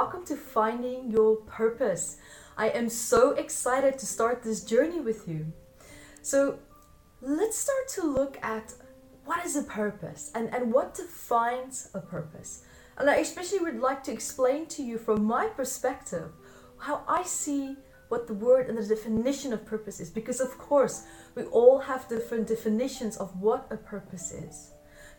welcome 0.00 0.24
to 0.24 0.34
Finding 0.34 1.10
Your 1.10 1.36
Purpose. 1.36 2.16
I 2.56 2.70
am 2.70 2.88
so 2.88 3.32
excited 3.32 3.98
to 3.98 4.06
start 4.06 4.42
this 4.42 4.64
journey 4.64 4.98
with 4.98 5.28
you. 5.28 5.52
So, 6.22 6.58
let's 7.20 7.58
start 7.58 7.86
to 7.96 8.06
look 8.06 8.38
at 8.42 8.72
what 9.26 9.44
is 9.44 9.56
a 9.56 9.62
purpose 9.62 10.30
and, 10.34 10.48
and 10.54 10.72
what 10.72 10.94
defines 10.94 11.90
a 11.92 12.00
purpose. 12.00 12.62
And 12.96 13.10
I 13.10 13.16
especially 13.16 13.58
would 13.58 13.78
like 13.78 14.02
to 14.04 14.10
explain 14.10 14.64
to 14.68 14.82
you 14.82 14.96
from 14.96 15.22
my 15.22 15.48
perspective 15.48 16.32
how 16.78 17.02
I 17.06 17.22
see 17.22 17.76
what 18.08 18.26
the 18.26 18.32
word 18.32 18.70
and 18.70 18.78
the 18.78 18.86
definition 18.86 19.52
of 19.52 19.66
purpose 19.66 20.00
is 20.00 20.08
because 20.08 20.40
of 20.40 20.56
course 20.56 21.04
we 21.34 21.42
all 21.42 21.78
have 21.78 22.08
different 22.08 22.46
definitions 22.48 23.18
of 23.18 23.38
what 23.38 23.66
a 23.70 23.76
purpose 23.76 24.32
is. 24.32 24.70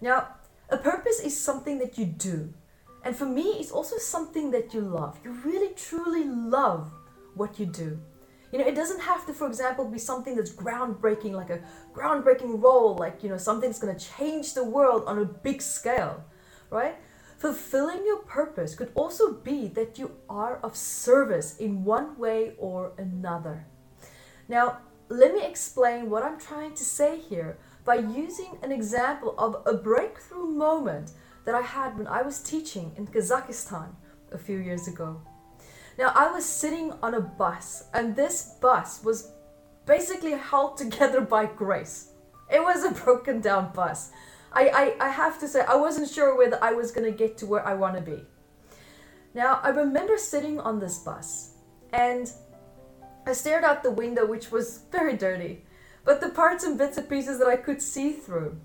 Now, 0.02 0.30
a 0.70 0.78
purpose 0.78 1.20
is 1.20 1.40
something 1.40 1.78
that 1.78 2.00
you 2.00 2.06
do. 2.06 2.56
And 3.04 3.16
for 3.16 3.26
me, 3.26 3.44
it's 3.60 3.72
also 3.72 3.98
something 3.98 4.52
that 4.52 4.74
you 4.74 4.82
love. 4.82 5.20
You 5.24 5.32
really 5.32 5.74
truly 5.74 6.26
love 6.26 6.92
what 7.36 7.60
you 7.60 7.66
do. 7.66 8.00
You 8.52 8.60
know, 8.60 8.66
it 8.66 8.76
doesn't 8.76 9.00
have 9.00 9.26
to, 9.28 9.34
for 9.34 9.48
example, 9.48 9.86
be 9.86 9.98
something 9.98 10.36
that's 10.36 10.52
groundbreaking, 10.52 11.32
like 11.32 11.50
a 11.50 11.62
groundbreaking 11.94 12.62
role, 12.62 12.96
like, 12.96 13.24
you 13.24 13.30
know, 13.30 13.38
something 13.38 13.70
that's 13.70 13.80
going 13.80 13.96
to 13.96 14.06
change 14.18 14.54
the 14.54 14.64
world 14.64 15.04
on 15.08 15.20
a 15.20 15.26
big 15.26 15.62
scale, 15.62 16.24
right? 16.70 16.96
Fulfilling 17.38 18.06
your 18.06 18.18
purpose 18.18 18.76
could 18.76 18.92
also 18.94 19.34
be 19.34 19.68
that 19.70 19.98
you 19.98 20.12
are 20.30 20.58
of 20.58 20.76
service 20.76 21.58
in 21.58 21.86
one 21.86 22.18
way 22.18 22.54
or 22.58 22.92
another. 22.98 23.66
Now, 24.50 24.80
let 25.08 25.34
me 25.34 25.44
explain 25.46 26.10
what 26.10 26.24
I'm 26.24 26.40
trying 26.40 26.74
to 26.76 26.84
say 26.84 27.20
here 27.20 27.58
by 27.84 27.96
using 27.96 28.58
an 28.62 28.72
example 28.72 29.34
of 29.38 29.64
a 29.66 29.74
breakthrough 29.74 30.48
moment 30.48 31.14
that 31.46 31.56
I 31.56 31.62
had 31.62 31.98
when 31.98 32.08
I 32.08 32.22
was 32.22 32.42
teaching 32.42 32.94
in 32.98 33.08
Kazakhstan 33.08 33.90
a 34.32 34.38
few 34.38 34.58
years 34.58 34.88
ago. 34.88 35.22
Now, 35.98 36.12
I 36.16 36.32
was 36.32 36.46
sitting 36.46 36.94
on 37.04 37.14
a 37.14 37.22
bus, 37.22 37.86
and 37.94 38.16
this 38.16 38.56
bus 38.62 39.04
was 39.04 39.32
basically 39.86 40.32
held 40.32 40.78
together 40.84 41.22
by 41.22 41.46
grace. 41.46 42.12
It 42.52 42.62
was 42.62 42.84
a 42.84 42.92
broken 42.92 43.42
down 43.42 43.72
bus. 43.74 44.12
I, 44.54 44.96
I, 45.00 45.08
I 45.08 45.10
have 45.10 45.40
to 45.40 45.48
say, 45.48 45.62
I 45.62 45.76
wasn't 45.76 46.10
sure 46.10 46.38
whether 46.38 46.62
I 46.62 46.74
was 46.74 46.92
going 46.92 47.10
to 47.10 47.18
get 47.18 47.38
to 47.38 47.46
where 47.46 47.66
I 47.66 47.74
want 47.74 47.96
to 47.96 48.02
be. 48.02 48.26
Now, 49.34 49.62
I 49.64 49.70
remember 49.70 50.18
sitting 50.18 50.60
on 50.60 50.80
this 50.80 51.00
bus 51.00 51.54
and 51.94 52.30
I 53.26 53.34
stared 53.34 53.64
out 53.64 53.84
the 53.84 53.92
window, 53.92 54.26
which 54.26 54.52
was 54.52 54.80
very 54.92 55.16
dirty, 55.16 55.64
but 56.04 56.20
the 56.20 56.30
parts 56.30 56.66
and 56.66 56.78
bits 56.78 56.98
and 56.98 57.08
pieces 57.08 57.40
that 57.40 57.48
I 57.48 57.56
could 57.56 57.82
see 57.82 58.12
through. 58.12 58.60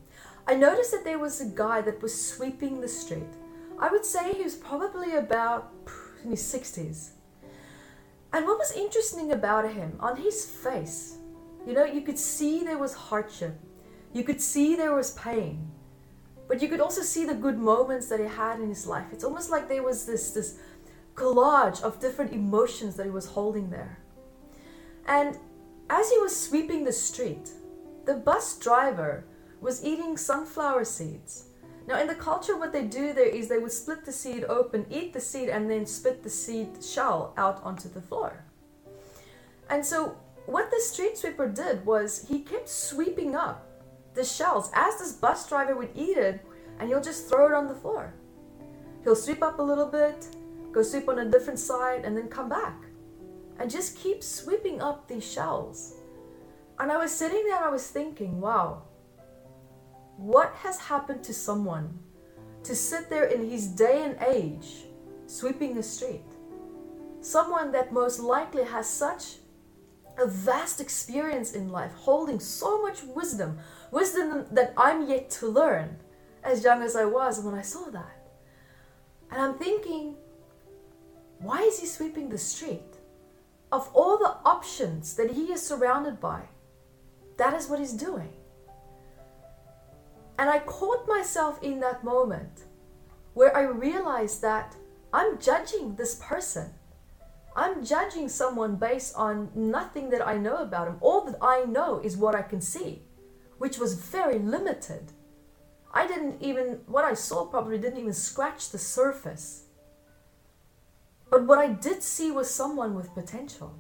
I 0.49 0.55
noticed 0.55 0.93
that 0.93 1.05
there 1.05 1.19
was 1.19 1.41
a 1.41 1.47
guy 1.47 1.81
that 1.81 2.01
was 2.01 2.15
sweeping 2.15 2.81
the 2.81 2.89
street. 2.89 3.33
I 3.79 3.89
would 3.89 4.05
say 4.05 4.33
he 4.33 4.45
was 4.45 4.55
probably 4.55 5.17
about 5.17 5.73
in 6.23 6.31
his 6.31 6.43
60s. 6.43 7.11
And 8.33 8.47
what 8.47 8.59
was 8.59 8.73
interesting 8.73 9.33
about 9.33 9.71
him, 9.73 9.97
on 9.99 10.17
his 10.17 10.45
face, 10.45 11.19
you 11.67 11.73
know, 11.73 11.85
you 11.85 12.01
could 12.01 12.19
see 12.19 12.63
there 12.63 12.79
was 12.79 12.95
hardship. 12.95 13.59
You 14.13 14.23
could 14.23 14.41
see 14.41 14.77
there 14.77 14.95
was 14.95 15.11
pain. 15.13 15.71
But 16.49 16.63
you 16.63 16.69
could 16.69 16.81
also 16.81 17.03
see 17.03 17.25
the 17.25 17.35
good 17.35 17.59
moments 17.59 18.09
that 18.09 18.21
he 18.21 18.27
had 18.27 18.61
in 18.61 18.69
his 18.69 18.87
life. 18.87 19.07
It's 19.13 19.25
almost 19.25 19.51
like 19.51 19.69
there 19.69 19.83
was 19.83 20.07
this, 20.07 20.31
this 20.31 20.59
collage 21.17 21.83
of 21.83 21.99
different 21.99 22.33
emotions 22.33 22.95
that 22.97 23.05
he 23.05 23.11
was 23.11 23.27
holding 23.27 23.71
there. 23.71 23.99
And 25.07 25.39
as 25.91 26.11
he 26.11 26.19
was 26.19 26.39
sweeping 26.39 26.85
the 26.85 26.93
street, 26.93 27.51
the 28.05 28.15
bus 28.15 28.59
driver 28.59 29.25
was 29.61 29.85
eating 29.85 30.17
sunflower 30.17 30.85
seeds. 30.85 31.45
Now, 31.87 32.01
in 32.01 32.09
the 32.09 32.15
culture, 32.15 32.57
what 32.57 32.73
they 32.73 32.85
do 32.85 33.13
there 33.13 33.29
is 33.29 33.49
they 33.49 33.59
would 33.59 33.73
split 33.73 34.05
the 34.05 34.13
seed 34.13 34.45
open, 34.45 34.87
eat 34.91 35.13
the 35.13 35.21
seed, 35.21 35.49
and 35.49 35.71
then 35.71 35.87
spit 35.87 36.23
the 36.23 36.31
seed 36.31 36.83
shell 36.83 37.33
out 37.37 37.63
onto 37.63 37.89
the 37.89 38.01
floor. 38.01 38.45
And 39.71 39.85
so, 39.85 40.17
what 40.47 40.71
the 40.71 40.81
street 40.81 41.17
sweeper 41.17 41.49
did 41.49 41.87
was 41.87 42.27
he 42.29 42.41
kept 42.41 42.69
sweeping 42.69 43.37
up 43.37 43.67
the 44.15 44.25
shells 44.25 44.71
as 44.75 44.99
this 44.99 45.13
bus 45.13 45.49
driver 45.49 45.77
would 45.77 45.91
eat 45.95 46.17
it, 46.17 46.45
and 46.79 46.89
he'll 46.89 47.03
just 47.03 47.29
throw 47.29 47.47
it 47.47 47.53
on 47.53 47.69
the 47.69 47.75
floor. 47.75 48.15
He'll 49.05 49.15
sweep 49.15 49.43
up 49.43 49.61
a 49.61 49.63
little 49.63 49.87
bit, 49.87 50.27
go 50.73 50.83
sweep 50.83 51.09
on 51.09 51.21
a 51.21 51.31
different 51.31 51.59
side, 51.59 52.05
and 52.05 52.17
then 52.17 52.29
come 52.29 52.49
back. 52.49 52.83
And 53.59 53.71
just 53.71 53.97
keep 53.97 54.23
sweeping 54.23 54.83
up 54.83 55.07
these 55.07 55.25
shells. 55.25 55.95
And 56.79 56.91
I 56.91 56.99
was 56.99 57.13
sitting 57.13 57.45
there 57.45 57.57
and 57.57 57.65
I 57.65 57.71
was 57.71 57.87
thinking, 57.87 58.41
wow, 58.41 58.83
what 60.17 60.55
has 60.57 60.79
happened 60.79 61.23
to 61.25 61.35
someone 61.35 61.99
to 62.65 62.75
sit 62.75 63.09
there 63.11 63.27
in 63.27 63.49
his 63.49 63.67
day 63.67 64.03
and 64.03 64.17
age 64.35 64.85
sweeping 65.27 65.75
the 65.75 65.83
street? 65.83 66.25
Someone 67.21 67.73
that 67.73 67.93
most 67.93 68.21
likely 68.21 68.65
has 68.65 68.89
such 68.89 69.37
a 70.19 70.27
vast 70.27 70.81
experience 70.81 71.53
in 71.53 71.69
life, 71.69 71.93
holding 71.93 72.41
so 72.41 72.81
much 72.83 73.03
wisdom, 73.03 73.59
wisdom 73.91 74.47
that 74.53 74.73
I'm 74.77 75.09
yet 75.09 75.29
to 75.31 75.49
learn, 75.49 75.99
as 76.43 76.65
young 76.65 76.83
as 76.83 76.97
I 76.97 77.05
was 77.05 77.41
when 77.41 77.55
I 77.55 77.63
saw 77.63 77.91
that. 77.91 78.31
And 79.31 79.41
I'm 79.41 79.59
thinking, 79.59 80.15
why 81.39 81.61
is 81.63 81.81
he 81.81 81.87
sweeping 81.87 82.29
the 82.29 82.39
street? 82.39 82.81
Of 83.73 83.91
all 83.93 84.17
the 84.17 84.37
options 84.45 85.15
that 85.17 85.33
he 85.33 85.53
is 85.53 85.61
surrounded 85.61 86.21
by, 86.21 86.43
that 87.37 87.53
is 87.53 87.69
what 87.69 87.81
he's 87.81 87.93
doing. 87.93 88.33
And 90.39 90.51
I 90.51 90.59
caught 90.61 91.09
myself 91.09 91.63
in 91.63 91.81
that 91.81 92.05
moment 92.05 92.65
where 93.35 93.57
I 93.57 93.63
realized 93.63 94.43
that 94.43 94.77
I'm 95.13 95.39
judging 95.39 95.97
this 95.97 96.15
person 96.17 96.75
I'm 97.57 97.83
judging 97.83 98.29
someone 98.29 98.77
based 98.77 99.17
on 99.17 99.51
nothing 99.55 100.11
that 100.11 100.27
I 100.27 100.37
know 100.37 100.59
about 100.59 100.89
him. 100.89 100.99
All 101.01 101.23
that 101.25 101.39
I 101.41 101.65
know 101.65 102.01
is 102.01 102.15
what 102.15 102.35
I 102.35 102.43
can 102.43 102.61
see, 102.61 103.03
which 103.57 103.79
was 103.79 103.95
very 103.95 104.39
limited. 104.39 105.13
I 105.93 106.07
didn't 106.07 106.43
even, 106.43 106.81
what 106.87 107.07
I 107.07 107.15
saw 107.15 107.47
probably 107.47 107.79
didn't 107.79 107.99
even 107.99 108.13
scratch 108.13 108.69
the 108.71 108.79
surface. 108.79 109.65
But 111.31 111.47
what 111.47 111.59
I 111.59 111.69
did 111.69 112.03
see 112.03 112.31
was 112.31 112.55
someone 112.55 112.95
with 112.95 113.15
potential. 113.15 113.75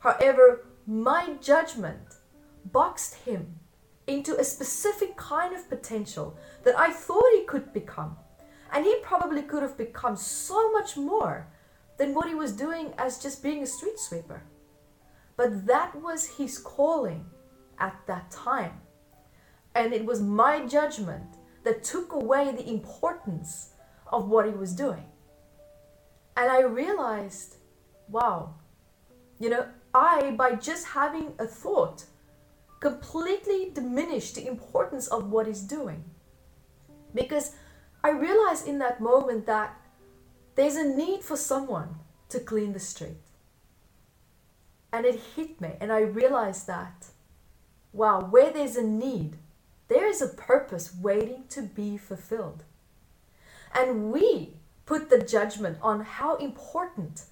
However, 0.00 0.66
my 0.86 1.36
judgment 1.40 2.16
boxed 2.66 3.14
him 3.14 3.58
into 4.06 4.38
a 4.38 4.44
specific 4.44 5.16
kind 5.16 5.54
of 5.54 5.68
potential 5.68 6.36
that 6.64 6.78
I 6.78 6.90
thought 6.90 7.24
he 7.34 7.44
could 7.44 7.72
become. 7.72 8.16
And 8.72 8.84
he 8.84 8.96
probably 9.02 9.42
could 9.42 9.62
have 9.62 9.78
become 9.78 10.16
so 10.16 10.72
much 10.72 10.96
more 10.96 11.48
than 11.96 12.14
what 12.14 12.28
he 12.28 12.34
was 12.34 12.52
doing 12.52 12.92
as 12.98 13.22
just 13.22 13.42
being 13.42 13.62
a 13.62 13.66
street 13.66 13.98
sweeper. 13.98 14.42
But 15.36 15.66
that 15.66 15.94
was 15.94 16.26
his 16.26 16.58
calling 16.58 17.24
at 17.78 17.96
that 18.06 18.30
time. 18.30 18.80
And 19.74 19.92
it 19.92 20.04
was 20.04 20.20
my 20.20 20.66
judgment 20.66 21.36
that 21.64 21.82
took 21.82 22.12
away 22.12 22.52
the 22.52 22.68
importance 22.68 23.70
of 24.12 24.28
what 24.28 24.46
he 24.46 24.52
was 24.52 24.72
doing. 24.72 25.04
And 26.36 26.50
I 26.50 26.62
realized, 26.62 27.56
wow, 28.08 28.54
you 29.38 29.50
know, 29.50 29.66
I, 29.92 30.32
by 30.32 30.56
just 30.56 30.86
having 30.86 31.32
a 31.38 31.46
thought, 31.46 32.04
completely 32.84 33.70
diminish 33.72 34.32
the 34.32 34.46
importance 34.46 35.06
of 35.06 35.30
what 35.30 35.46
he's 35.46 35.62
doing. 35.62 36.04
Because 37.14 37.52
I 38.02 38.10
realized 38.10 38.68
in 38.68 38.78
that 38.80 39.00
moment 39.00 39.46
that 39.46 39.80
there's 40.54 40.76
a 40.76 40.84
need 40.84 41.22
for 41.22 41.34
someone 41.34 41.94
to 42.28 42.40
clean 42.40 42.74
the 42.74 42.78
street. 42.78 43.24
And 44.92 45.06
it 45.06 45.18
hit 45.34 45.62
me, 45.62 45.70
and 45.80 45.90
I 45.90 46.00
realized 46.00 46.66
that, 46.66 47.06
wow, 47.94 48.20
where 48.20 48.52
there's 48.52 48.76
a 48.76 48.82
need, 48.82 49.38
there 49.88 50.06
is 50.06 50.20
a 50.20 50.28
purpose 50.28 50.94
waiting 50.94 51.44
to 51.48 51.62
be 51.62 51.96
fulfilled. 51.96 52.64
And 53.74 54.12
we 54.12 54.58
put 54.84 55.08
the 55.08 55.22
judgment 55.22 55.78
on 55.80 56.02
how 56.02 56.36
important 56.36 57.22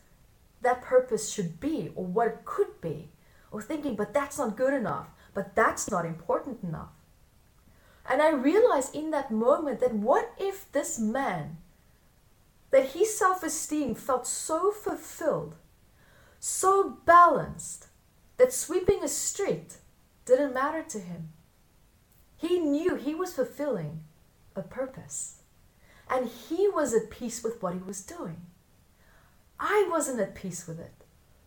that 0.62 0.80
purpose 0.80 1.30
should 1.30 1.60
be 1.60 1.92
or 1.94 2.06
what 2.06 2.28
it 2.28 2.44
could 2.46 2.80
be, 2.80 3.10
or 3.50 3.60
thinking, 3.60 3.96
but 3.96 4.14
that's 4.14 4.38
not 4.38 4.56
good 4.56 4.72
enough, 4.72 5.08
but 5.34 5.54
that's 5.54 5.90
not 5.90 6.04
important 6.04 6.62
enough. 6.62 6.92
And 8.08 8.20
I 8.20 8.30
realized 8.30 8.94
in 8.94 9.10
that 9.12 9.30
moment 9.30 9.80
that 9.80 9.94
what 9.94 10.32
if 10.38 10.70
this 10.72 10.98
man 10.98 11.58
that 12.72 12.90
his 12.90 13.16
self 13.16 13.42
esteem 13.42 13.94
felt 13.94 14.26
so 14.26 14.72
fulfilled, 14.72 15.54
so 16.40 16.98
balanced, 17.04 17.88
that 18.38 18.52
sweeping 18.52 19.04
a 19.04 19.08
street 19.08 19.76
didn't 20.24 20.54
matter 20.54 20.82
to 20.82 20.98
him. 20.98 21.28
He 22.36 22.58
knew 22.58 22.96
he 22.96 23.14
was 23.14 23.34
fulfilling 23.34 24.02
a 24.56 24.62
purpose, 24.62 25.42
and 26.10 26.28
he 26.28 26.66
was 26.66 26.92
at 26.94 27.10
peace 27.10 27.44
with 27.44 27.62
what 27.62 27.74
he 27.74 27.80
was 27.80 28.00
doing. 28.02 28.46
I 29.60 29.86
wasn't 29.88 30.20
at 30.20 30.34
peace 30.34 30.66
with 30.66 30.80
it 30.80 31.04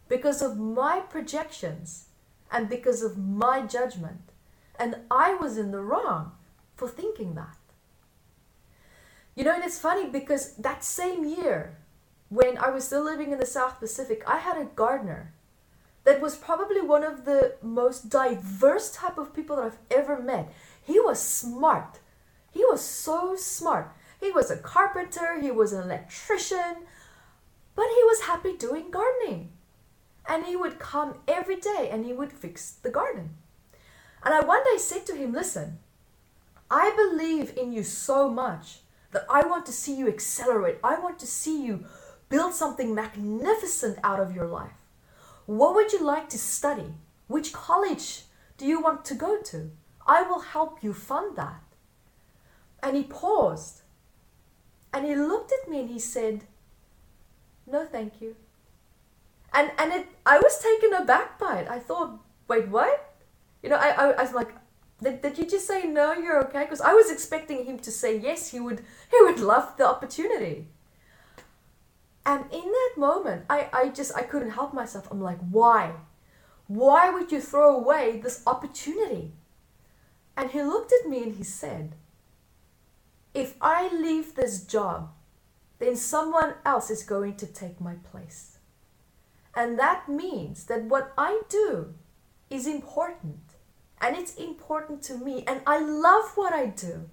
because 0.08 0.42
of 0.42 0.58
my 0.58 1.02
projections 1.02 2.06
and 2.52 2.70
because 2.70 3.02
of 3.02 3.18
my 3.18 3.66
judgment, 3.66 4.32
and 4.78 4.98
I 5.10 5.36
was 5.36 5.58
in 5.58 5.72
the 5.72 5.80
wrong 5.80 6.34
for 6.76 6.88
thinking 6.88 7.36
that. 7.36 7.58
You 9.36 9.44
know, 9.44 9.54
and 9.54 9.64
it's 9.64 9.80
funny 9.80 10.08
because 10.08 10.56
that 10.56 10.84
same 10.84 11.26
year, 11.26 11.78
when 12.30 12.58
I 12.58 12.70
was 12.70 12.86
still 12.86 13.04
living 13.04 13.32
in 13.32 13.40
the 13.40 13.46
South 13.46 13.80
Pacific, 13.80 14.24
I 14.26 14.38
had 14.38 14.58
a 14.58 14.66
gardener 14.66 15.34
that 16.06 16.22
was 16.22 16.36
probably 16.36 16.82
one 16.82 17.04
of 17.04 17.26
the 17.26 17.56
most 17.62 18.10
diverse 18.10 18.92
type 18.92 19.18
of 19.18 19.34
people 19.34 19.58
that 19.58 19.66
I've 19.66 19.78
ever 19.92 20.22
met. 20.22 20.54
He 20.82 21.00
was 21.00 21.20
smart. 21.20 22.00
He 22.52 22.64
was 22.64 22.82
so 22.82 23.36
smart. 23.36 23.92
He 24.22 24.32
was 24.32 24.50
a 24.50 24.58
carpenter, 24.58 25.42
he 25.42 25.52
was 25.52 25.74
an 25.74 25.84
electrician, 25.84 26.88
but 27.76 27.86
he 27.86 28.04
was 28.04 28.22
happy 28.22 28.56
doing 28.56 28.90
gardening. 28.90 29.52
And 30.28 30.46
he 30.46 30.56
would 30.56 30.80
come 30.80 31.20
every 31.28 31.58
day 31.58 31.90
and 31.92 32.06
he 32.06 32.14
would 32.14 32.32
fix 32.32 32.72
the 32.72 32.90
garden. 32.90 33.32
And 34.24 34.34
I 34.34 34.40
one 34.40 34.64
day 34.64 34.78
said 34.78 35.06
to 35.08 35.16
him, 35.16 35.34
Listen, 35.34 35.80
I 36.70 36.92
believe 36.96 37.56
in 37.58 37.72
you 37.72 37.84
so 37.84 38.30
much 38.30 38.80
that 39.12 39.26
I 39.30 39.46
want 39.46 39.66
to 39.68 39.72
see 39.72 39.96
you 39.96 40.08
accelerate. 40.08 40.80
I 40.84 41.00
want 41.00 41.20
to 41.20 41.28
see 41.28 41.64
you 41.64 41.86
build 42.28 42.54
something 42.54 42.96
magnificent 42.96 44.00
out 44.04 44.20
of 44.20 44.36
your 44.36 44.48
life. 44.48 44.74
What 45.46 45.76
would 45.76 45.94
you 45.94 46.04
like 46.04 46.28
to 46.30 46.40
study? 46.40 46.96
Which 47.28 47.54
college 47.54 48.24
do 48.58 48.66
you 48.66 48.82
want 48.82 49.06
to 49.06 49.16
go 49.16 49.42
to? 49.42 49.72
I 50.08 50.24
will 50.24 50.42
help 50.42 50.84
you 50.84 50.94
fund 50.94 51.36
that. 51.38 51.62
And 52.82 52.98
he 52.98 53.04
paused 53.04 53.82
and 54.94 55.06
he 55.06 55.16
looked 55.16 55.52
at 55.52 55.70
me 55.70 55.82
and 55.82 55.90
he 55.90 56.00
said, 56.00 56.46
No, 57.68 57.86
thank 57.86 58.22
you. 58.22 58.36
And, 59.56 59.72
and 59.78 59.94
it, 59.94 60.08
I 60.26 60.38
was 60.38 60.60
taken 60.60 60.94
aback 60.94 61.40
by 61.40 61.60
it. 61.60 61.70
I 61.70 61.80
thought, 61.80 62.20
wait, 62.48 62.68
what? 62.68 63.16
You 63.64 63.70
know, 63.70 63.78
I, 63.78 63.90
I, 63.90 64.10
I 64.12 64.22
was 64.22 64.34
like, 64.34 64.50
did, 65.02 65.22
did 65.22 65.38
you 65.38 65.46
just 65.46 65.66
say 65.66 65.84
no, 65.84 66.14
you're 66.14 66.44
okay? 66.46 66.64
Because 66.64 66.82
I 66.82 66.94
was 66.94 67.10
expecting 67.10 67.66
him 67.66 67.80
to 67.80 67.92
say 67.92 68.20
yes, 68.20 68.52
he 68.52 68.60
would, 68.60 68.80
he 69.12 69.24
would 69.24 69.40
love 69.40 69.78
the 69.78 69.88
opportunity. 69.88 70.68
And 72.26 72.46
in 72.52 72.64
that 72.64 72.94
moment, 72.98 73.46
I, 73.50 73.70
I 73.72 73.90
just 73.90 74.16
I 74.16 74.24
couldn't 74.24 74.52
help 74.52 74.74
myself. 74.74 75.08
I'm 75.12 75.22
like, 75.22 75.40
why? 75.52 75.94
Why 76.68 77.12
would 77.12 77.32
you 77.32 77.40
throw 77.40 77.76
away 77.76 78.20
this 78.20 78.42
opportunity? 78.48 79.32
And 80.36 80.52
he 80.52 80.62
looked 80.64 80.92
at 80.92 81.10
me 81.10 81.24
and 81.24 81.36
he 81.36 81.44
said, 81.44 81.96
If 83.34 83.56
I 83.62 83.94
leave 83.94 84.36
this 84.36 84.64
job, 84.64 85.12
then 85.80 85.96
someone 85.96 86.56
else 86.66 86.90
is 86.90 87.04
going 87.04 87.36
to 87.38 87.46
take 87.46 87.80
my 87.80 87.96
place. 88.12 88.55
And 89.56 89.80
that 89.80 90.10
means 90.10 90.66
that 90.66 90.84
what 90.84 91.14
I 91.18 91.42
do 91.50 91.94
is 92.50 92.68
important. 92.68 93.40
And 94.02 94.16
it's 94.16 94.36
important 94.36 95.02
to 95.04 95.18
me. 95.18 95.44
And 95.48 95.62
I 95.66 95.80
love 95.80 96.32
what 96.36 96.54
I 96.54 96.66
do. 96.66 97.10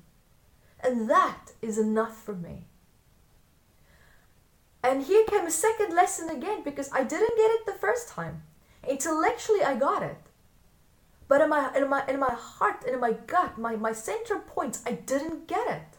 And 0.80 1.08
that 1.08 1.52
is 1.62 1.78
enough 1.78 2.20
for 2.20 2.34
me. 2.34 2.64
And 4.82 5.04
here 5.04 5.24
came 5.24 5.46
a 5.46 5.50
second 5.50 5.94
lesson 5.94 6.28
again 6.28 6.62
because 6.64 6.90
I 6.92 7.04
didn't 7.04 7.36
get 7.36 7.50
it 7.52 7.66
the 7.66 7.72
first 7.72 8.08
time. 8.08 8.42
Intellectually, 8.86 9.62
I 9.62 9.76
got 9.76 10.02
it. 10.02 10.18
But 11.28 11.40
in 11.40 11.50
my, 11.50 11.72
in 11.76 11.88
my, 11.88 12.04
in 12.08 12.18
my 12.18 12.34
heart 12.34 12.82
and 12.84 12.94
in 12.94 13.00
my 13.00 13.12
gut, 13.12 13.56
my, 13.56 13.76
my 13.76 13.92
center 13.92 14.38
points, 14.40 14.82
I 14.84 14.92
didn't 14.92 15.46
get 15.46 15.68
it. 15.68 15.98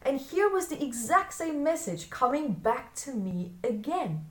And 0.00 0.20
here 0.20 0.48
was 0.48 0.68
the 0.68 0.82
exact 0.82 1.34
same 1.34 1.62
message 1.62 2.10
coming 2.10 2.52
back 2.52 2.94
to 2.96 3.12
me 3.12 3.52
again. 3.62 4.24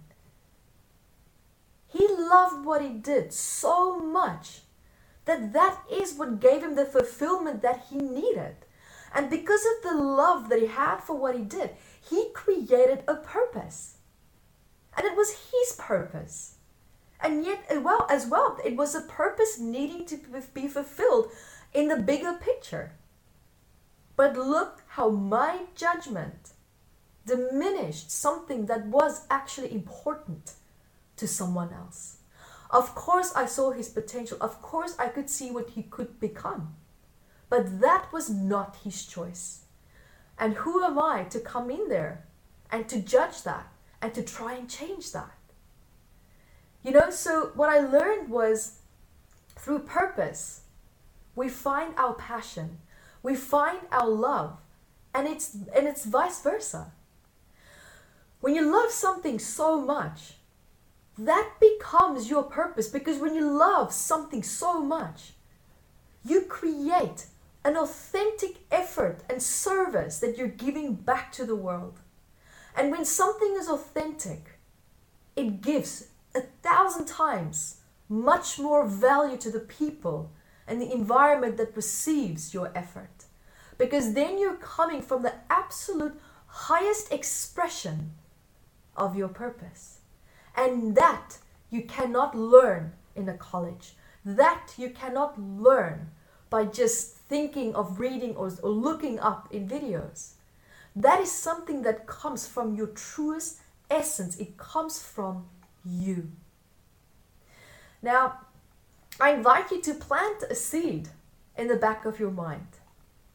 He 1.94 2.08
loved 2.08 2.66
what 2.66 2.82
he 2.82 2.90
did 2.90 3.32
so 3.32 4.00
much 4.00 4.62
that 5.26 5.54
that 5.54 5.80
is 5.92 6.16
what 6.16 6.40
gave 6.40 6.64
him 6.64 6.76
the 6.76 6.86
fulfillment 6.86 7.62
that 7.62 7.86
he 7.90 7.98
needed. 7.98 8.56
And 9.14 9.30
because 9.30 9.64
of 9.64 9.84
the 9.84 9.96
love 9.96 10.50
that 10.50 10.60
he 10.60 10.66
had 10.66 10.98
for 10.98 11.16
what 11.16 11.36
he 11.36 11.44
did, 11.44 11.70
he 12.02 12.32
created 12.34 13.04
a 13.08 13.16
purpose. 13.16 13.98
And 14.98 15.06
it 15.06 15.16
was 15.16 15.50
his 15.52 15.76
purpose. 15.78 16.56
And 17.22 17.46
yet, 17.46 17.64
uh, 17.70 17.80
well, 17.80 18.08
as 18.10 18.26
well, 18.26 18.58
it 18.66 18.76
was 18.76 18.96
a 18.96 19.02
purpose 19.02 19.60
needing 19.60 20.06
to 20.08 20.20
be 20.54 20.68
fulfilled 20.68 21.32
in 21.74 21.90
the 21.90 21.96
bigger 21.96 22.34
picture. 22.34 22.94
But 24.16 24.36
look 24.36 24.82
how 24.88 25.10
my 25.10 25.62
judgment 25.76 26.50
diminished 27.26 28.12
something 28.12 28.66
that 28.66 28.88
was 28.88 29.26
actually 29.30 29.72
important 29.72 30.54
to 31.18 31.28
someone 31.28 31.74
else. 31.74 32.18
Of 32.70 32.96
course, 32.96 33.34
I 33.36 33.46
saw 33.46 33.72
his 33.72 33.90
potential. 33.90 34.38
Of 34.42 34.62
course, 34.62 34.96
I 34.98 35.08
could 35.08 35.30
see 35.30 35.52
what 35.52 35.72
he 35.72 35.84
could 35.84 36.20
become. 36.20 36.76
But 37.50 37.82
that 37.82 38.12
was 38.12 38.30
not 38.30 38.78
his 38.84 39.06
choice. 39.06 39.66
And 40.40 40.56
who 40.56 40.84
am 40.84 40.98
I 40.98 41.26
to 41.26 41.40
come 41.40 41.70
in 41.70 41.90
there 41.90 42.26
and 42.72 42.90
to 42.90 43.00
judge 43.00 43.44
that 43.44 43.72
and 44.02 44.14
to 44.16 44.24
try 44.24 44.54
and 44.56 44.68
change 44.68 45.12
that? 45.12 45.38
You 46.82 46.92
know, 46.92 47.12
so 47.12 47.52
what 47.54 47.70
I 47.70 47.80
learned 47.80 48.30
was 48.30 48.80
through 49.56 49.80
purpose, 49.80 50.62
we 51.36 51.48
find 51.48 51.94
our 51.96 52.14
passion, 52.14 52.80
we 53.22 53.36
find 53.36 53.80
our 53.92 54.10
love, 54.10 54.58
and 55.14 55.28
it's 55.28 55.54
and 55.54 55.88
it's 55.88 56.06
vice 56.06 56.42
versa. 56.42 56.92
When 58.42 58.56
you 58.56 58.70
love 58.70 58.92
something 58.92 59.40
so 59.40 59.80
much, 59.80 60.34
that 61.18 61.54
becomes 61.60 62.30
your 62.30 62.44
purpose 62.44 62.88
because 62.88 63.20
when 63.20 63.36
you 63.36 63.48
love 63.48 63.94
something 63.94 64.42
so 64.44 64.82
much, 64.82 65.34
you 66.26 66.42
create 66.42 67.28
an 67.66 67.78
authentic 67.78 68.58
effort 68.72 69.22
and 69.30 69.42
service 69.42 70.20
that 70.20 70.38
you're 70.38 70.48
giving 70.48 70.96
back 70.96 71.32
to 71.34 71.46
the 71.46 71.56
world. 71.56 72.00
And 72.76 72.92
when 72.92 73.06
something 73.06 73.56
is 73.58 73.70
authentic, 73.70 74.60
it 75.36 75.62
gives 75.62 76.08
a 76.36 76.42
thousand 76.42 77.06
times 77.06 77.78
much 78.10 78.60
more 78.60 78.86
value 78.86 79.38
to 79.38 79.52
the 79.52 79.60
people 79.60 80.32
and 80.68 80.82
the 80.82 80.92
environment 80.92 81.58
that 81.58 81.76
receives 81.76 82.54
your 82.54 82.72
effort. 82.76 83.26
Because 83.78 84.14
then 84.14 84.40
you're 84.40 84.56
coming 84.56 85.02
from 85.02 85.24
the 85.24 85.34
absolute 85.50 86.20
highest 86.48 87.12
expression 87.12 88.14
of 88.96 89.16
your 89.16 89.28
purpose. 89.28 90.00
And 90.56 90.96
that 90.96 91.38
you 91.70 91.84
cannot 91.84 92.36
learn 92.36 92.94
in 93.16 93.28
a 93.30 93.34
college. 93.34 93.94
That 94.26 94.74
you 94.78 94.90
cannot 94.90 95.40
learn 95.40 96.12
by 96.50 96.66
just 96.66 97.16
thinking 97.16 97.74
of 97.74 98.00
reading 98.00 98.36
or, 98.36 98.52
or 98.62 98.70
looking 98.70 99.20
up 99.20 99.48
in 99.52 99.68
videos. 99.68 100.34
That 100.96 101.20
is 101.20 101.32
something 101.32 101.82
that 101.82 102.06
comes 102.06 102.48
from 102.48 102.76
your 102.76 102.88
truest 102.88 103.60
essence, 103.90 104.38
it 104.38 104.58
comes 104.58 105.02
from 105.02 105.46
you. 105.84 106.32
Now, 108.02 108.40
I 109.20 109.32
invite 109.32 109.72
you 109.72 109.82
to 109.82 109.94
plant 109.94 110.44
a 110.50 110.56
seed 110.56 111.10
in 111.58 111.68
the 111.68 111.76
back 111.76 112.06
of 112.06 112.20
your 112.20 112.32
mind, 112.32 112.68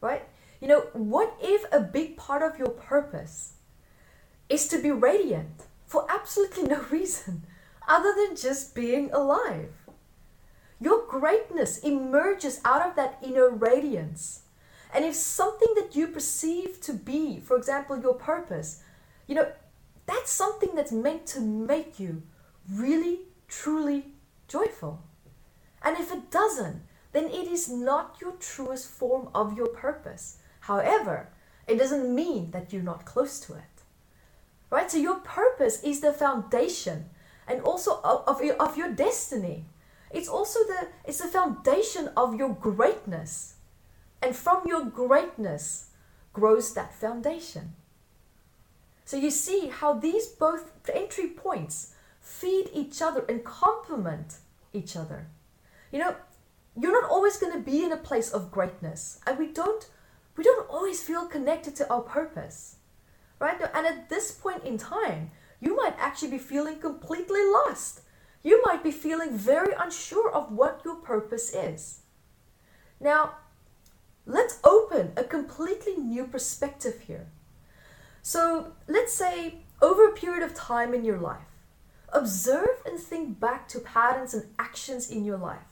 right? 0.01 0.23
You 0.61 0.67
know, 0.67 0.79
what 0.93 1.35
if 1.41 1.65
a 1.71 1.79
big 1.79 2.17
part 2.17 2.43
of 2.43 2.59
your 2.59 2.69
purpose 2.69 3.53
is 4.49 4.67
to 4.67 4.81
be 4.81 4.91
radiant 4.91 5.65
for 5.89 6.05
absolutely 6.07 6.63
no 6.63 6.85
reason 6.91 7.43
other 7.87 8.13
than 8.15 8.35
just 8.35 8.75
being 8.75 9.11
alive? 9.11 9.73
Your 10.79 11.05
greatness 11.07 11.79
emerges 11.79 12.61
out 12.63 12.87
of 12.87 12.95
that 12.95 13.17
inner 13.21 13.49
radiance. 13.49 14.43
And 14.93 15.03
if 15.03 15.15
something 15.15 15.73
that 15.75 15.95
you 15.95 16.07
perceive 16.07 16.79
to 16.81 16.93
be, 16.93 17.39
for 17.39 17.57
example, 17.57 17.99
your 17.99 18.13
purpose, 18.13 18.83
you 19.27 19.35
know, 19.35 19.51
that's 20.05 20.31
something 20.31 20.75
that's 20.75 20.91
meant 20.91 21.25
to 21.27 21.41
make 21.41 21.99
you 21.99 22.23
really, 22.71 23.21
truly 23.47 24.13
joyful. 24.47 25.03
And 25.83 25.97
if 25.97 26.11
it 26.11 26.31
doesn't, 26.31 26.81
then 27.11 27.25
it 27.25 27.47
is 27.47 27.67
not 27.67 28.17
your 28.21 28.33
truest 28.33 28.89
form 28.89 29.29
of 29.33 29.57
your 29.57 29.67
purpose. 29.67 30.37
However, 30.61 31.29
it 31.67 31.77
doesn't 31.77 32.13
mean 32.13 32.51
that 32.51 32.71
you're 32.71 32.81
not 32.83 33.05
close 33.05 33.39
to 33.41 33.53
it. 33.55 33.68
Right? 34.69 34.89
So 34.89 34.97
your 34.97 35.15
purpose 35.15 35.83
is 35.83 36.01
the 36.01 36.13
foundation 36.13 37.09
and 37.47 37.61
also 37.61 37.99
of, 38.03 38.23
of, 38.27 38.43
your, 38.43 38.55
of 38.55 38.77
your 38.77 38.91
destiny. 38.91 39.65
It's 40.11 40.29
also 40.29 40.59
the 40.59 40.87
it's 41.05 41.19
the 41.19 41.27
foundation 41.27 42.09
of 42.15 42.35
your 42.35 42.53
greatness. 42.53 43.55
And 44.21 44.35
from 44.35 44.63
your 44.65 44.85
greatness 44.85 45.89
grows 46.33 46.73
that 46.73 46.93
foundation. 46.93 47.73
So 49.05 49.17
you 49.17 49.31
see 49.31 49.67
how 49.67 49.93
these 49.93 50.27
both 50.27 50.71
entry 50.93 51.27
points 51.27 51.95
feed 52.21 52.69
each 52.73 53.01
other 53.01 53.25
and 53.27 53.43
complement 53.43 54.37
each 54.73 54.95
other. 54.95 55.27
You 55.91 55.99
know, 55.99 56.15
you're 56.79 57.01
not 57.01 57.09
always 57.09 57.37
going 57.37 57.53
to 57.53 57.59
be 57.59 57.83
in 57.83 57.91
a 57.91 57.97
place 57.97 58.31
of 58.31 58.51
greatness, 58.51 59.19
and 59.25 59.37
we 59.39 59.47
don't 59.47 59.87
we 60.37 60.43
don't 60.43 60.69
always 60.69 61.03
feel 61.03 61.25
connected 61.25 61.75
to 61.77 61.89
our 61.91 62.01
purpose. 62.01 62.75
Right? 63.39 63.59
And 63.73 63.87
at 63.87 64.09
this 64.09 64.31
point 64.31 64.63
in 64.63 64.77
time, 64.77 65.31
you 65.61 65.75
might 65.75 65.95
actually 65.97 66.31
be 66.31 66.37
feeling 66.37 66.79
completely 66.79 67.41
lost 67.41 68.01
you 68.43 68.61
might 68.65 68.83
be 68.83 68.91
feeling 68.91 69.37
very 69.37 69.73
unsure 69.77 70.31
of 70.31 70.51
what 70.51 70.81
your 70.85 70.95
purpose 70.95 71.53
is. 71.53 72.01
Now, 72.99 73.35
let's 74.25 74.59
open 74.63 75.11
a 75.17 75.23
completely 75.23 75.95
new 75.95 76.25
perspective 76.25 77.01
here. 77.01 77.27
So, 78.21 78.73
let's 78.87 79.13
say 79.13 79.65
over 79.81 80.07
a 80.07 80.13
period 80.13 80.43
of 80.43 80.53
time 80.53 80.93
in 80.93 81.03
your 81.03 81.17
life, 81.17 81.47
observe 82.09 82.81
and 82.85 82.99
think 82.99 83.39
back 83.39 83.67
to 83.69 83.79
patterns 83.79 84.33
and 84.33 84.45
actions 84.57 85.09
in 85.09 85.25
your 85.25 85.37
life. 85.37 85.67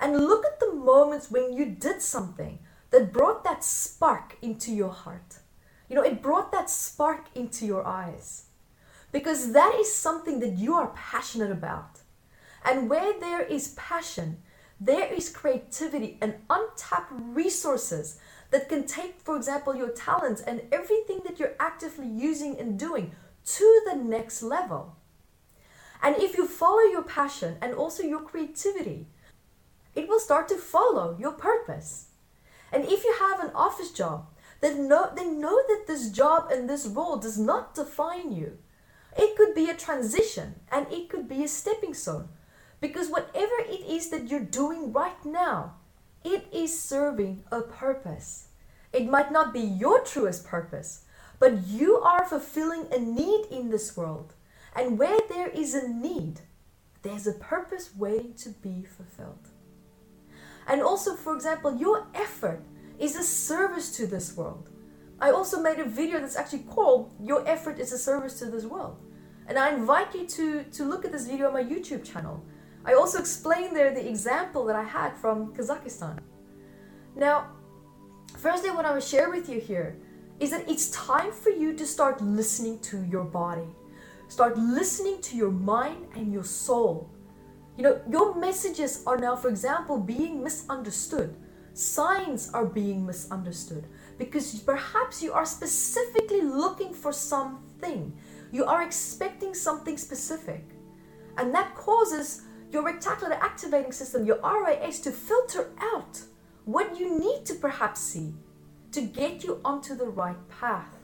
And 0.00 0.16
look 0.16 0.44
at 0.44 0.60
the 0.60 0.72
moments 0.72 1.30
when 1.30 1.52
you 1.52 1.66
did 1.66 2.02
something 2.02 2.58
that 2.90 3.12
brought 3.12 3.44
that 3.44 3.64
spark 3.64 4.36
into 4.42 4.72
your 4.72 4.90
heart. 4.90 5.38
You 5.92 5.98
know, 5.98 6.04
it 6.04 6.22
brought 6.22 6.52
that 6.52 6.70
spark 6.70 7.26
into 7.34 7.66
your 7.66 7.86
eyes. 7.86 8.44
Because 9.12 9.52
that 9.52 9.74
is 9.78 9.94
something 9.94 10.40
that 10.40 10.56
you 10.56 10.72
are 10.72 10.86
passionate 10.96 11.50
about. 11.50 12.00
And 12.64 12.88
where 12.88 13.20
there 13.20 13.42
is 13.42 13.74
passion, 13.76 14.38
there 14.80 15.12
is 15.12 15.28
creativity 15.28 16.16
and 16.22 16.36
untapped 16.48 17.12
resources 17.12 18.18
that 18.52 18.70
can 18.70 18.86
take, 18.86 19.20
for 19.20 19.36
example, 19.36 19.76
your 19.76 19.90
talents 19.90 20.40
and 20.40 20.62
everything 20.72 21.20
that 21.26 21.38
you're 21.38 21.56
actively 21.60 22.08
using 22.08 22.58
and 22.58 22.78
doing 22.78 23.12
to 23.44 23.82
the 23.84 23.94
next 23.94 24.42
level. 24.42 24.96
And 26.02 26.16
if 26.16 26.38
you 26.38 26.48
follow 26.48 26.84
your 26.90 27.02
passion 27.02 27.58
and 27.60 27.74
also 27.74 28.02
your 28.02 28.22
creativity, 28.22 29.08
it 29.94 30.08
will 30.08 30.20
start 30.20 30.48
to 30.48 30.56
follow 30.56 31.18
your 31.20 31.32
purpose. 31.32 32.06
And 32.72 32.86
if 32.86 33.04
you 33.04 33.14
have 33.20 33.40
an 33.40 33.50
office 33.54 33.90
job, 33.90 34.28
then 34.62 34.88
know, 34.88 35.10
then 35.14 35.40
know 35.40 35.60
that 35.68 35.84
this 35.86 36.08
job 36.10 36.50
and 36.50 36.70
this 36.70 36.86
role 36.86 37.16
does 37.16 37.36
not 37.36 37.74
define 37.74 38.32
you. 38.32 38.58
It 39.18 39.36
could 39.36 39.54
be 39.54 39.68
a 39.68 39.76
transition 39.76 40.54
and 40.70 40.86
it 40.90 41.10
could 41.10 41.28
be 41.28 41.44
a 41.44 41.48
stepping 41.48 41.92
stone. 41.92 42.28
Because 42.80 43.10
whatever 43.10 43.54
it 43.60 43.84
is 43.86 44.08
that 44.10 44.28
you're 44.28 44.40
doing 44.40 44.92
right 44.92 45.22
now, 45.24 45.74
it 46.24 46.46
is 46.52 46.80
serving 46.80 47.42
a 47.50 47.60
purpose. 47.60 48.48
It 48.92 49.08
might 49.08 49.32
not 49.32 49.52
be 49.52 49.60
your 49.60 50.00
truest 50.04 50.46
purpose, 50.46 51.02
but 51.40 51.66
you 51.66 51.96
are 51.96 52.24
fulfilling 52.24 52.86
a 52.92 52.98
need 52.98 53.46
in 53.50 53.70
this 53.70 53.96
world. 53.96 54.34
And 54.76 54.98
where 54.98 55.18
there 55.28 55.48
is 55.48 55.74
a 55.74 55.88
need, 55.88 56.40
there's 57.02 57.26
a 57.26 57.32
purpose 57.32 57.90
waiting 57.96 58.34
to 58.34 58.50
be 58.50 58.84
fulfilled. 58.84 59.48
And 60.68 60.80
also, 60.80 61.16
for 61.16 61.34
example, 61.34 61.76
your 61.76 62.06
effort 62.14 62.62
is 63.02 63.16
a 63.16 63.22
service 63.22 63.90
to 63.96 64.06
this 64.06 64.36
world. 64.36 64.68
I 65.20 65.32
also 65.32 65.60
made 65.60 65.80
a 65.80 65.84
video 65.84 66.20
that's 66.20 66.36
actually 66.36 66.60
called 66.60 67.12
Your 67.20 67.46
Effort 67.48 67.80
is 67.80 67.92
a 67.92 67.98
Service 67.98 68.38
to 68.38 68.46
This 68.46 68.64
World. 68.64 68.96
And 69.48 69.58
I 69.58 69.74
invite 69.74 70.14
you 70.14 70.24
to, 70.26 70.62
to 70.62 70.84
look 70.84 71.04
at 71.04 71.10
this 71.10 71.26
video 71.26 71.48
on 71.48 71.52
my 71.52 71.64
YouTube 71.64 72.04
channel. 72.04 72.44
I 72.84 72.94
also 72.94 73.18
explain 73.18 73.74
there 73.74 73.92
the 73.92 74.08
example 74.08 74.64
that 74.66 74.76
I 74.76 74.84
had 74.84 75.16
from 75.16 75.52
Kazakhstan. 75.52 76.20
Now, 77.16 77.48
firstly, 78.38 78.70
what 78.70 78.84
I 78.86 78.90
want 78.92 79.02
to 79.02 79.08
share 79.08 79.30
with 79.30 79.48
you 79.48 79.58
here 79.58 79.96
is 80.38 80.50
that 80.52 80.68
it's 80.68 80.90
time 80.90 81.32
for 81.32 81.50
you 81.50 81.74
to 81.74 81.84
start 81.84 82.20
listening 82.20 82.78
to 82.90 83.02
your 83.04 83.24
body. 83.24 83.68
Start 84.28 84.56
listening 84.56 85.20
to 85.22 85.36
your 85.36 85.50
mind 85.50 86.06
and 86.14 86.32
your 86.32 86.44
soul. 86.44 87.10
You 87.76 87.82
know, 87.82 88.00
your 88.08 88.36
messages 88.36 89.02
are 89.06 89.18
now, 89.18 89.34
for 89.34 89.48
example, 89.48 89.98
being 89.98 90.42
misunderstood. 90.42 91.34
Signs 91.74 92.50
are 92.52 92.66
being 92.66 93.06
misunderstood 93.06 93.86
because 94.18 94.58
perhaps 94.60 95.22
you 95.22 95.32
are 95.32 95.46
specifically 95.46 96.42
looking 96.42 96.92
for 96.92 97.12
something. 97.12 98.12
You 98.50 98.64
are 98.66 98.82
expecting 98.82 99.54
something 99.54 99.96
specific. 99.96 100.64
And 101.38 101.54
that 101.54 101.74
causes 101.74 102.42
your 102.70 102.82
reticular 102.82 103.38
activating 103.40 103.92
system, 103.92 104.26
your 104.26 104.40
RAS, 104.42 105.00
to 105.00 105.10
filter 105.10 105.70
out 105.80 106.20
what 106.64 106.98
you 106.98 107.18
need 107.18 107.44
to 107.46 107.54
perhaps 107.54 108.00
see 108.00 108.34
to 108.92 109.00
get 109.00 109.42
you 109.42 109.60
onto 109.64 109.94
the 109.94 110.06
right 110.06 110.36
path. 110.48 110.98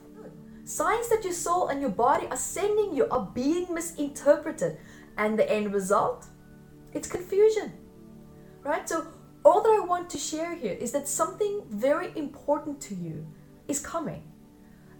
Signs 0.64 1.08
that 1.08 1.24
your 1.24 1.32
soul 1.32 1.68
and 1.68 1.80
your 1.80 1.90
body 1.90 2.26
are 2.26 2.36
sending 2.36 2.94
you 2.94 3.08
are 3.08 3.30
being 3.34 3.72
misinterpreted, 3.72 4.76
and 5.16 5.38
the 5.38 5.50
end 5.50 5.72
result 5.72 6.26
it's 6.92 7.08
confusion, 7.08 7.72
right? 8.62 8.88
So, 8.88 9.06
all 9.48 9.62
that 9.62 9.80
I 9.80 9.80
want 9.80 10.10
to 10.10 10.18
share 10.18 10.54
here 10.54 10.74
is 10.74 10.92
that 10.92 11.08
something 11.08 11.62
very 11.70 12.12
important 12.14 12.82
to 12.82 12.94
you 12.94 13.26
is 13.66 13.80
coming. 13.80 14.22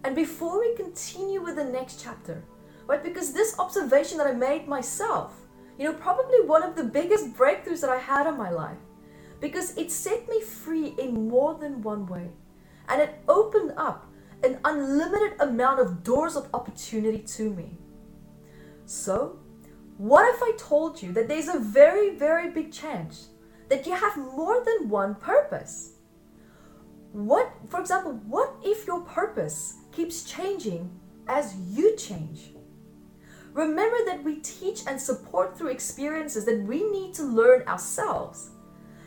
And 0.03 0.15
before 0.15 0.59
we 0.59 0.75
continue 0.75 1.39
with 1.43 1.57
the 1.57 1.65
next 1.65 2.01
chapter, 2.01 2.43
right, 2.87 3.03
because 3.03 3.31
this 3.31 3.59
observation 3.59 4.17
that 4.17 4.25
I 4.25 4.33
made 4.33 4.67
myself, 4.67 5.35
you 5.77 5.85
know, 5.85 5.93
probably 5.93 6.41
one 6.41 6.63
of 6.63 6.75
the 6.75 6.83
biggest 6.83 7.35
breakthroughs 7.35 7.81
that 7.81 7.91
I 7.91 7.99
had 7.99 8.25
in 8.25 8.37
my 8.37 8.49
life, 8.49 8.79
because 9.39 9.77
it 9.77 9.91
set 9.91 10.27
me 10.27 10.41
free 10.41 10.95
in 10.97 11.29
more 11.29 11.53
than 11.53 11.83
one 11.83 12.07
way. 12.07 12.31
And 12.87 12.99
it 13.03 13.21
opened 13.27 13.73
up 13.77 14.07
an 14.43 14.57
unlimited 14.65 15.39
amount 15.41 15.79
of 15.79 16.03
doors 16.03 16.35
of 16.35 16.49
opportunity 16.55 17.19
to 17.37 17.51
me. 17.51 17.77
So, 18.87 19.37
what 19.97 20.33
if 20.33 20.41
I 20.41 20.53
told 20.57 21.03
you 21.03 21.11
that 21.13 21.27
there's 21.27 21.49
a 21.49 21.59
very, 21.59 22.15
very 22.15 22.49
big 22.49 22.71
chance 22.71 23.27
that 23.69 23.85
you 23.85 23.93
have 23.93 24.17
more 24.17 24.63
than 24.63 24.89
one 24.89 25.15
purpose? 25.15 25.93
What, 27.11 27.51
for 27.69 27.79
example, 27.79 28.13
what 28.27 28.55
if 28.63 28.85
your 28.85 29.01
purpose 29.01 29.75
keeps 29.91 30.23
changing 30.23 30.91
as 31.27 31.55
you 31.55 31.95
change? 31.95 32.51
Remember 33.53 33.97
that 34.05 34.23
we 34.23 34.37
teach 34.37 34.81
and 34.85 35.01
support 35.01 35.57
through 35.57 35.69
experiences 35.69 36.45
that 36.45 36.61
we 36.61 36.89
need 36.91 37.13
to 37.15 37.23
learn 37.23 37.67
ourselves. 37.67 38.51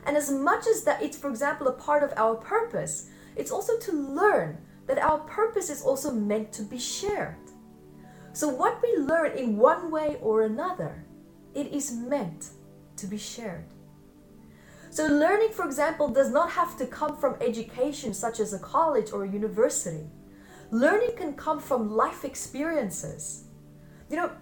And 0.04 0.16
as 0.16 0.30
much 0.30 0.66
as 0.66 0.82
that 0.84 1.02
it's, 1.02 1.16
for 1.16 1.30
example, 1.30 1.68
a 1.68 1.72
part 1.72 2.02
of 2.02 2.12
our 2.16 2.34
purpose, 2.34 3.08
it's 3.36 3.52
also 3.52 3.78
to 3.78 3.92
learn 3.92 4.58
that 4.86 4.98
our 4.98 5.18
purpose 5.20 5.70
is 5.70 5.82
also 5.82 6.10
meant 6.10 6.52
to 6.54 6.62
be 6.62 6.78
shared. 6.78 7.36
So, 8.32 8.48
what 8.48 8.82
we 8.82 8.96
learn 8.96 9.38
in 9.38 9.56
one 9.56 9.90
way 9.90 10.16
or 10.20 10.42
another, 10.42 11.04
it 11.54 11.68
is 11.68 11.92
meant 11.92 12.50
to 12.96 13.06
be 13.06 13.18
shared. 13.18 13.66
So, 14.92 15.06
learning, 15.06 15.52
for 15.52 15.64
example, 15.64 16.08
does 16.08 16.30
not 16.30 16.50
have 16.50 16.76
to 16.76 16.86
come 16.86 17.16
from 17.16 17.36
education 17.40 18.12
such 18.12 18.40
as 18.40 18.52
a 18.52 18.58
college 18.58 19.10
or 19.10 19.24
a 19.24 19.30
university. 19.30 20.04
Learning 20.70 21.16
can 21.16 21.32
come 21.32 21.60
from 21.60 21.90
life 21.90 22.26
experiences. 22.26 23.44
You 24.10 24.16
know, 24.16 24.32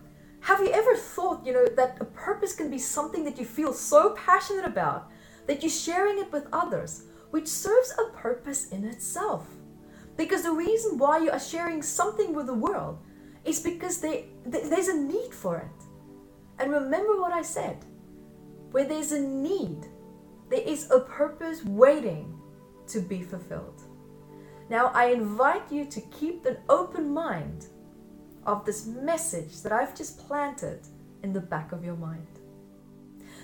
have 0.41 0.59
you 0.59 0.73
ever 0.73 0.97
thought, 0.97 1.47
you 1.47 1.53
know, 1.53 1.67
that 1.77 1.99
a 2.01 2.05
purpose 2.05 2.53
can 2.53 2.69
be 2.69 2.79
something 2.79 3.23
that 3.27 3.39
you 3.39 3.45
feel 3.45 3.73
so 3.73 4.11
passionate 4.27 4.65
about 4.65 5.09
that 5.47 5.63
you're 5.63 5.71
sharing 5.71 6.19
it 6.19 6.33
with 6.33 6.49
others, 6.53 7.05
which 7.31 7.47
serves 7.47 7.95
a 7.97 8.11
purpose 8.17 8.71
in 8.71 8.85
itself? 8.85 9.47
Because 10.17 10.43
the 10.43 10.51
reason 10.51 10.99
why 10.99 11.19
you 11.19 11.31
are 11.31 11.39
sharing 11.39 11.81
something 11.81 12.35
with 12.35 12.47
the 12.47 12.55
world 12.55 12.99
is 13.45 13.61
because 13.61 14.01
they, 14.01 14.25
there's 14.45 14.89
a 14.89 15.01
need 15.01 15.33
for 15.33 15.59
it. 15.59 15.85
And 16.59 16.73
remember 16.73 17.21
what 17.21 17.33
I 17.33 17.43
said 17.43 17.85
where 18.73 18.85
there's 18.85 19.13
a 19.13 19.21
need, 19.21 19.87
there 20.51 20.61
is 20.61 20.91
a 20.91 21.01
purpose 21.01 21.65
waiting 21.65 22.39
to 22.89 23.01
be 23.01 23.23
fulfilled. 23.23 23.83
Now, 24.69 24.91
I 24.95 25.07
invite 25.07 25.71
you 25.71 25.85
to 25.87 26.01
keep 26.01 26.45
an 26.45 26.59
open 26.69 27.13
mind 27.13 27.69
of 28.45 28.65
this 28.65 28.87
message 28.87 29.63
that 29.63 29.73
I've 29.73 29.97
just 29.97 30.19
planted 30.27 30.81
in 31.23 31.33
the 31.33 31.41
back 31.41 31.73
of 31.73 31.85
your 31.85 31.97
mind. 31.97 32.27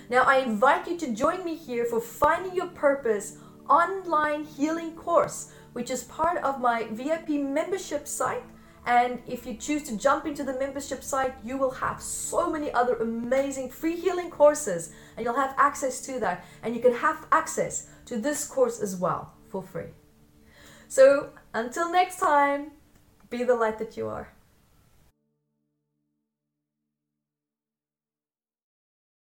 Now, 0.09 0.23
I 0.23 0.37
invite 0.37 0.87
you 0.87 0.97
to 0.97 1.13
join 1.13 1.43
me 1.43 1.55
here 1.55 1.85
for 1.85 1.99
Finding 1.99 2.55
Your 2.55 2.67
Purpose 2.67 3.37
online 3.69 4.45
healing 4.45 4.91
course, 4.91 5.51
which 5.73 5.91
is 5.91 6.03
part 6.03 6.37
of 6.43 6.61
my 6.61 6.87
VIP 6.91 7.29
membership 7.29 8.07
site 8.07 8.43
and 8.87 9.19
if 9.27 9.45
you 9.45 9.55
choose 9.55 9.83
to 9.83 9.97
jump 9.97 10.25
into 10.25 10.45
the 10.45 10.57
membership 10.57 11.03
site, 11.03 11.35
you 11.43 11.57
will 11.57 11.71
have 11.71 12.01
so 12.01 12.49
many 12.49 12.71
other 12.71 12.95
amazing 12.95 13.69
free 13.69 13.97
healing 13.97 14.29
courses, 14.31 14.93
and 15.17 15.25
you'll 15.25 15.35
have 15.35 15.53
access 15.57 15.99
to 16.05 16.21
that. 16.21 16.45
And 16.63 16.73
you 16.73 16.81
can 16.81 16.93
have 16.93 17.27
access 17.33 17.89
to 18.05 18.17
this 18.17 18.47
course 18.47 18.79
as 18.79 18.95
well 18.95 19.33
for 19.49 19.61
free. 19.61 19.91
So 20.87 21.31
until 21.53 21.91
next 21.91 22.17
time, 22.17 22.71
be 23.29 23.43
the 23.43 23.55
light 23.55 23.77
that 23.79 23.97
you 23.97 24.07
are. 24.07 24.29